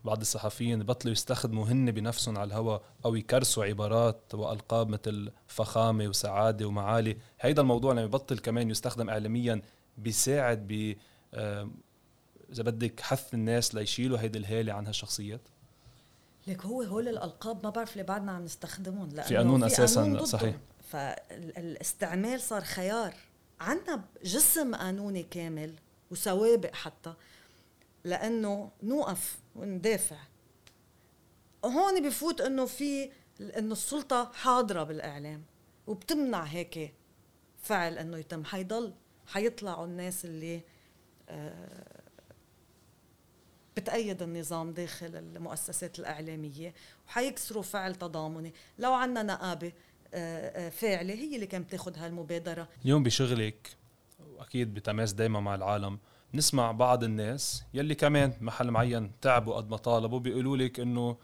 [0.05, 6.66] بعض الصحفيين بطلوا يستخدموا هن بنفسهم على الهواء أو يكرسوا عبارات وألقاب مثل فخامة وسعادة
[6.66, 7.16] ومعالي.
[7.40, 9.62] هيدا الموضوع لما يبطل كمان يستخدم اعلاميا
[9.98, 10.96] بيساعد ب
[11.34, 15.40] إذا بدك حث الناس ليشيلوا هيدي الهالة عن هالشخصيات.
[16.46, 20.24] لك هو هول الألقاب ما بعرف ليه بعدنا عم نستخدمهم لأنه في قانون أساسا قانون
[20.24, 20.56] صحيح.
[20.90, 23.14] فالاستعمال صار خيار.
[23.60, 25.74] عندنا جسم قانوني كامل
[26.10, 27.14] وسوابق حتى
[28.04, 30.18] لأنه نوقف وندافع.
[31.64, 33.10] هون بفوت إنه في
[33.40, 35.44] إنه السلطة حاضرة بالإعلام
[35.86, 36.94] وبتمنع هيك
[37.62, 38.44] فعل إنه يتم.
[38.44, 38.94] حيضل
[39.26, 40.75] حيطلعوا الناس اللي آه
[43.76, 46.74] بتأيد النظام داخل المؤسسات الإعلامية
[47.08, 48.54] وحيكسروا فعل تضامني.
[48.78, 49.72] لو عنا نقابة
[50.14, 52.68] آه، آه، فاعلة هي اللي كانت تاخذ هالمبادرة.
[52.84, 53.76] اليوم بشغلك
[54.36, 55.98] وأكيد بتماس دايما مع العالم
[56.34, 61.16] نسمع بعض الناس يلي كمان محل معين تعبوا قد ما طالبوا بيقولوا لك إنه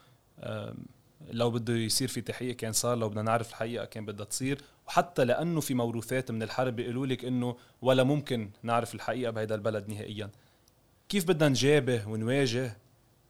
[1.31, 4.63] لو بده يصير في تحقيق كان صار لو بدنا نعرف الحقيقة كان بدها تصير.
[4.93, 9.89] وحتى لأنه في موروثات من الحرب بيقولوا لك إنه ولا ممكن نعرف الحقيقة بهذا البلد
[9.89, 10.31] نهائيا.
[11.09, 12.77] كيف بدنا نجابه ونواجه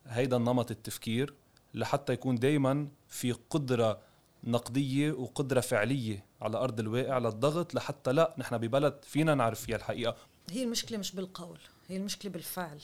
[0.06, 1.34] هيدا النمط التفكير
[1.74, 4.00] لحتى يكون دايما في قدرة
[4.44, 10.16] نقدية وقدرة فعلية على أرض الواقع للضغط لحتى لا نحن ببلد فينا نعرف فيها الحقيقة.
[10.50, 12.78] هي المشكلة مش بالقول هي المشكلة بالفعل.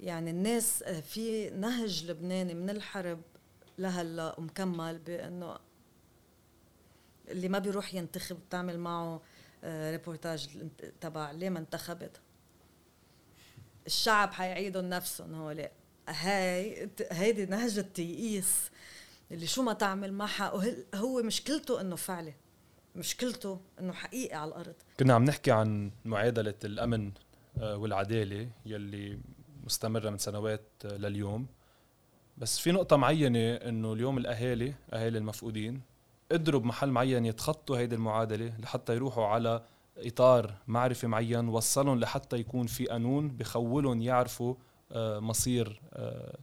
[0.00, 3.20] يعني الناس آه، في نهج لبناني من الحرب
[3.78, 5.56] لهلا ومكمل بأنه
[7.28, 9.20] اللي ما بيروح ينتخب تعمل معه
[9.64, 10.48] ريبورتاج
[10.84, 12.20] آه، تبع ليه ما انتخبت؟
[13.86, 15.68] الشعب حيعيدوا نفسهم هول
[16.08, 18.70] هاي هيدي نهج التيئيس
[19.30, 20.52] اللي شو ما تعمل معها.
[20.94, 22.34] هو مشكلته إنه فعلي؟
[22.96, 24.74] مشكلته إنه حقيقي على الأرض.
[25.00, 27.12] كنا عم نحكي عن معادلة الأمن
[27.58, 29.18] آه، والعدالة يلي
[29.64, 31.46] مستمرة من سنوات آه، لليوم.
[32.38, 35.80] بس في نقطة معينة إنه اليوم الأهالي أهالي المفقودين
[36.32, 39.62] قدروا بمحل معين يتخطوا هيدي المعادلة لحتى يروحوا على
[39.98, 44.54] إطار معرفي معين وصلهم لحتى يكون في قانون بخولهم يعرفوا
[44.92, 46.38] آه، مصير آه،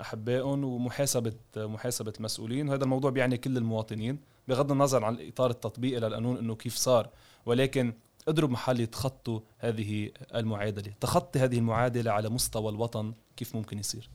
[0.00, 6.36] أحبائهم ومحاسبة محاسبة المسؤولين وهذا الموضوع بيعني كل المواطنين بغض النظر عن الاطار التطبيقي للقانون
[6.36, 7.08] إنه كيف صار.
[7.46, 7.92] ولكن
[8.28, 14.10] قدروا بمحل يتخطوا هذه المعادلة تخطي هذه المعادلة على مستوى الوطن كيف ممكن يصير.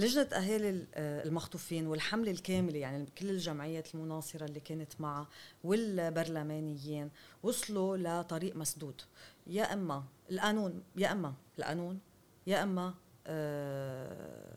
[0.00, 5.28] لجنة أهالي آه، المخطوفين والحملة الكاملة يعني كل الجمعيات المناصرة اللي كانت معها
[5.64, 7.10] والبرلمانيين
[7.42, 9.02] وصلوا لطريق مسدود.
[9.46, 12.00] يا إما القانون يا إما القانون
[12.46, 12.94] يا إما
[13.26, 14.56] آه،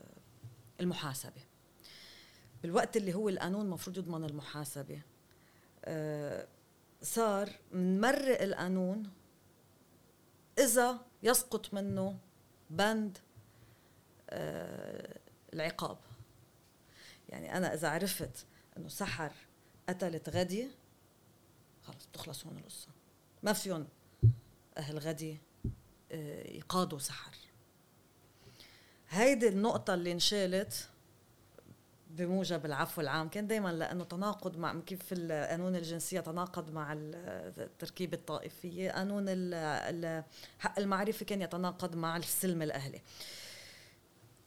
[0.80, 1.42] المحاسبة.
[2.62, 5.00] بالوقت اللي هو القانون المفروض يضمن المحاسبة
[5.84, 6.46] آه،
[7.02, 9.10] صار نمرق القانون
[10.58, 12.18] إذا يسقط منه
[12.70, 13.18] بند
[15.54, 15.98] العقاب.
[17.28, 19.32] يعني أنا إذا عرفت إنه سحر
[19.88, 20.68] قتلت غدي
[21.82, 22.88] خلص بتخلص هون القصة.
[23.42, 23.86] ما فيهم
[24.78, 25.38] أهل غدي
[26.12, 27.36] آه، يقاضوا سحر.
[29.08, 30.88] هيدي النقطة اللي انشالت
[32.10, 33.28] بموجب العفو العام.
[33.28, 38.90] كان دائما لأنه تناقض مع كيف قانون الجنسية تناقض مع التركيبه الطائفية.
[38.90, 39.24] قانون
[40.58, 43.02] حق المعرفة كان يتناقض مع السلم الأهلي.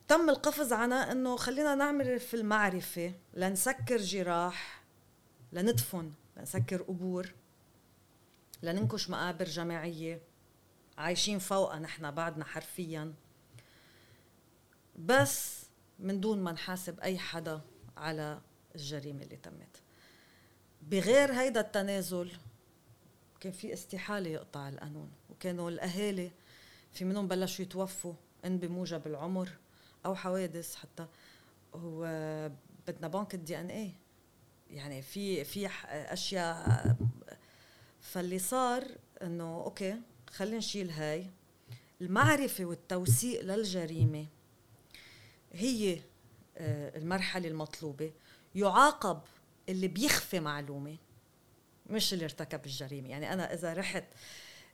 [0.07, 4.83] تم القفز على إنه خلينا نعمل في المعرفة لنسكر جراح
[5.51, 7.33] لندفن لنسكر قبور
[8.63, 10.21] لننكش مقابر جماعية
[10.97, 13.13] عايشين فوقها نحن بعدنا حرفيا.
[14.95, 15.65] بس
[15.99, 17.61] من دون ما نحاسب أي حدا
[17.97, 18.41] على
[18.75, 19.81] الجريمة اللي تمت.
[20.81, 22.31] بغير هيدا التنازل
[23.39, 26.31] كان في استحالة يقطع القانون وكانوا الأهالي
[26.91, 28.13] في منهم بلشوا يتوفوا
[28.45, 29.49] إن بموجب العمر.
[30.05, 31.07] أو حوادث حتى.
[31.75, 32.01] هو
[32.87, 33.91] بدنا بنك ال DNA
[34.69, 36.95] يعني في في أشياء.
[38.01, 38.83] فاللي صار
[39.21, 41.29] إنه okay خلينا نشيل هاي.
[42.01, 44.25] المعرفة والتوثيق للجريمة
[45.53, 45.99] هي
[46.57, 48.11] آه، المرحلة المطلوبة.
[48.55, 49.21] يعاقب
[49.69, 50.97] اللي بيخفي معلومة
[51.89, 53.09] مش اللي ارتكب الجريمة.
[53.09, 54.03] يعني أنا إذا رحت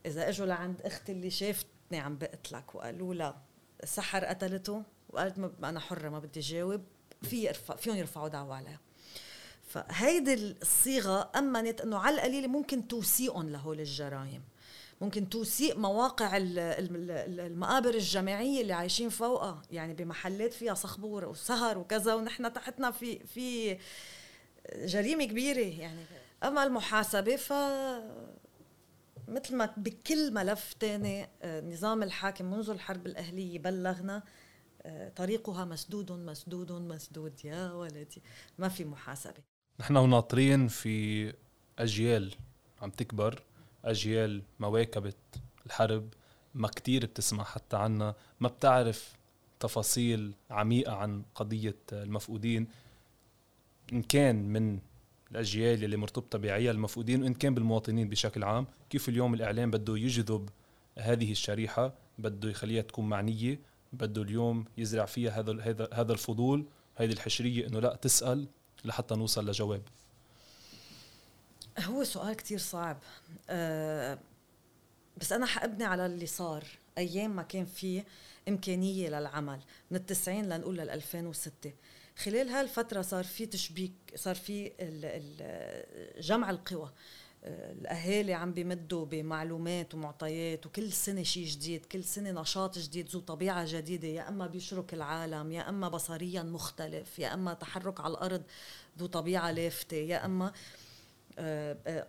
[0.05, 3.41] إذا إجوا لعند أختي اللي شافتني عم بقتلك وقالوا لها
[3.83, 4.83] سحر قتلته
[5.13, 6.83] وقالت ما أنا حرة ما بدي جاوب
[7.21, 8.79] في يرفع فيهم يرفعوا دعوة عليها.
[9.67, 14.43] فهيدي الصيغة أمنت إنه على القليله ممكن توثيقهم لهول الجرائم.
[15.01, 22.53] ممكن توثيق مواقع المقابر الجماعية اللي عايشين فوقها يعني بمحلات فيها صخبور وسهر وكذا ونحن
[22.53, 23.77] تحتنا في في
[24.75, 26.05] جريمة كبيرة يعني.
[26.43, 27.53] أما المحاسبة ف
[29.27, 34.23] مثل ما بكل ملف تاني آه، نظام الحاكم منذ الحرب الأهلية بلغنا
[35.15, 38.21] طريقها مسدود مسدود مسدود يا ولدي.
[38.57, 39.43] ما في محاسبة.
[39.79, 41.33] نحن وناطرين في
[41.79, 42.31] أجيال
[42.81, 43.41] عم تكبر
[43.85, 45.15] أجيال ما واكبت
[45.65, 46.13] الحرب
[46.53, 49.15] ما كتير بتسمع حتى عنا ما بتعرف
[49.59, 52.67] تفاصيل عميقة عن قضية المفقودين.
[53.93, 54.79] إن كان من
[55.31, 60.49] الأجيال اللي مرتبطة بعيال المفقودين وإن كان بالمواطنين بشكل عام كيف اليوم الإعلام بده يجذب
[60.99, 63.59] هذه الشريحة بده يخليها تكون معنية
[63.93, 68.47] بده اليوم يزرع فيها هذا هذا هذا الفضول هذه الحشرية إنه لا تسأل
[68.85, 69.81] لحتى نوصل لجواب.
[71.79, 72.97] هو سؤال كتير صعب.
[73.49, 74.19] أه
[75.17, 76.63] بس أنا حأبني على اللي صار
[76.97, 78.03] أيام ما كان في
[78.47, 79.59] إمكانية للعمل
[79.91, 81.73] من التسعين لنقول لل 2006
[82.17, 84.71] خلال هالفترة صار في تشبيك صار في
[86.19, 86.91] جمع القوى.
[87.45, 93.65] الأهالي عم بيمدوا بمعلومات ومعطيات وكل سنة شيء جديد كل سنة نشاط جديد ذو طبيعة
[93.67, 98.43] جديدة يا أما بيشرك العالم يا أما بصريا مختلف يا أما تحرك على الأرض
[98.99, 100.51] ذو طبيعة لافتة يا أما آه،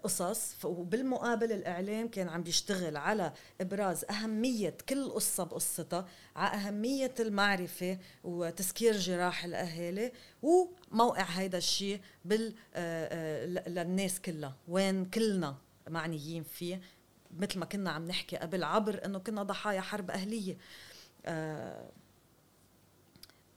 [0.05, 7.99] قصص وبالمقابل الإعلام كان عم بيشتغل على إبراز أهمية كل قصة بقصتها على أهمية المعرفة
[8.25, 14.57] وتسكير جراح الأهالي وموقع هيدا الشيء بال آه، للناس كلها.
[14.69, 15.57] وين كلنا
[15.89, 16.81] معنيين فيه
[17.39, 20.57] مثل ما كنا عم نحكي قبل عبر إنه كنا ضحايا حرب أهلية.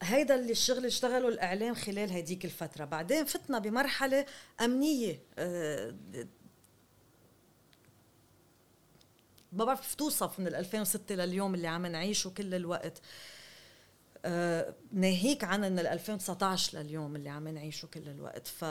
[0.03, 2.85] هيدا اللي الشغل اشتغله الإعلام خلال هديك الفترة.
[2.85, 4.25] بعدين فتنا بمرحلة
[4.61, 5.95] أمنية أه
[9.51, 13.01] ما بعرف توصف من 2006 لليوم اللي عم نعيشه كل الوقت.
[14.91, 18.47] ناهيك عن من 2019 لليوم اللي عم نعيشه كل الوقت.
[18.47, 18.65] ف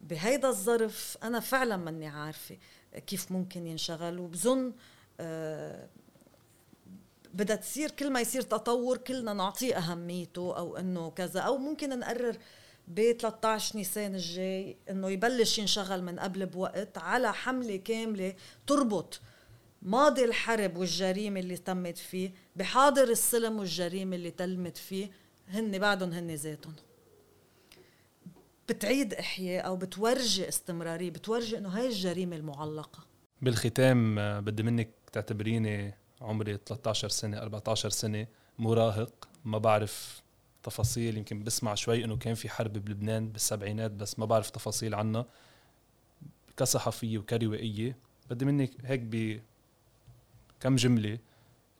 [0.00, 2.58] بهيدا الظرف أنا فعلا ماني عارفة
[3.06, 4.72] كيف ممكن ينشغل وبظن
[5.20, 5.88] أه
[7.34, 11.40] بدها تصير كل ما يصير تطور كلنا نعطيه أهميته أو إنه كذا.
[11.40, 12.36] أو ممكن نقرر
[12.88, 18.34] ب 13 نيسان الجاي إنه يبلش ينشغل من قبل بوقت على حملة كاملة
[18.66, 19.20] تربط
[19.82, 25.10] ماضي الحرب والجريمة اللي تمت فيه بحاضر السلم والجريمة اللي تمت فيه
[25.48, 26.74] هن بعدهم هن ذاتهم.
[28.68, 33.06] بتعيد إحياء أو بتورجي استمرارية بتورجي إنه هاي الجريمة المعلقة.
[33.42, 38.26] بالختام بدي منك تعتبريني عمري 13 سنة 14 سنة
[38.58, 40.22] مراهق ما بعرف
[40.62, 45.26] تفاصيل يمكن بسمع شوي إنه كان في حرب بلبنان بالسبعينات بس ما بعرف تفاصيل عنها.
[46.56, 47.96] كصحفية وكروائية
[48.30, 49.40] بدي منك هيك ب
[50.60, 51.18] كم جملة.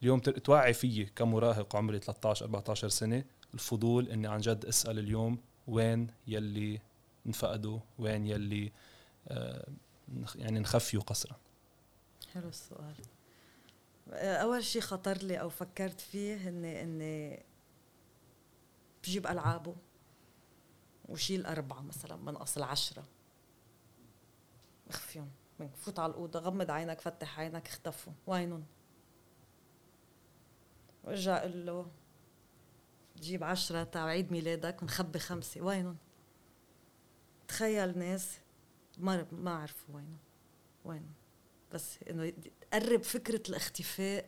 [0.03, 6.11] اليوم توعي فيي كمراهق عمري 13 14 سنة الفضول إني عن جد أسأل اليوم وين
[6.27, 6.81] يلي
[7.27, 8.73] انفقدوا وين يلي
[9.29, 9.69] آه
[10.37, 11.37] يعني نخفيوا قسرا.
[12.35, 12.95] حلو السؤال.
[14.13, 17.45] أول شيء خطر لي أو فكرت فيه إني إني
[19.03, 19.77] بجيب ألعابه
[21.09, 23.05] وشيل أربعة مثلا من أصل عشرة.
[24.89, 25.31] أخفيهم.
[25.75, 28.13] فوت على الأوضة غمض عينك فتح عينك اختفوا.
[28.27, 28.65] وينهم؟
[31.05, 31.91] وارجع أقول له
[33.17, 35.61] جيب عشرة تاع عيد ميلادك ونخبي خمسة.
[35.61, 35.97] وينهم؟
[37.49, 38.39] تخيل ناس
[38.99, 40.19] ما ما عرفوا وينهم.
[40.85, 41.15] وينهم؟
[41.73, 42.33] بس إنه
[42.75, 44.25] تقرب فكرة الاختفاء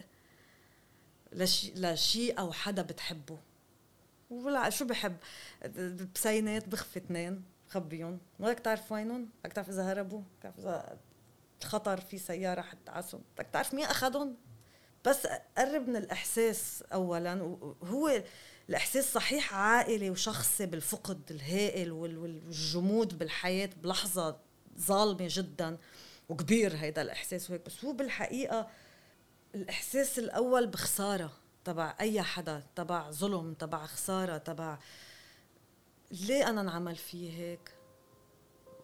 [1.32, 3.38] لشيء لشيء أو حدا بتحبه.
[4.30, 5.16] ولا شو بحب؟
[6.14, 8.18] بسينات بخفي اثنين خبيهم.
[8.38, 10.98] بدك تعرف وينهم؟ بدك تعرف إذا هربوا؟ تعرف إذا
[11.64, 14.36] خطر في سيارة حتى عسوا بدك تعرف مين اخذهم
[15.04, 15.26] بس
[15.58, 17.42] قرب من الإحساس اولا.
[17.80, 18.22] وهو
[18.68, 24.40] الإحساس صحيح عائلي وشخصي بالفقد الهائل والجمود بالحياة بلحظة
[24.78, 25.78] ظالمة جدا.
[26.28, 28.68] وكبير هيدا الإحساس وهيك بس هو بالحقيقة
[29.54, 31.32] الإحساس الأول بخسارة
[31.64, 34.78] تبع أي حدا تبع ظلم تبع خسارة تبع
[36.10, 37.74] ليه أنا انعمل في هيك؟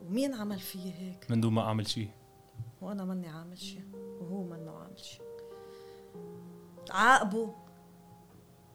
[0.00, 2.10] ومين عمل في هيك؟ من دون ما أعمل شيء.
[2.80, 5.22] وأنا ماني عامل شيء وهو منه عامل شيء.
[6.90, 7.54] عاقبه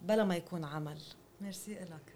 [0.01, 1.01] بلا ما يكون عمل.
[1.41, 2.15] ميرسي لك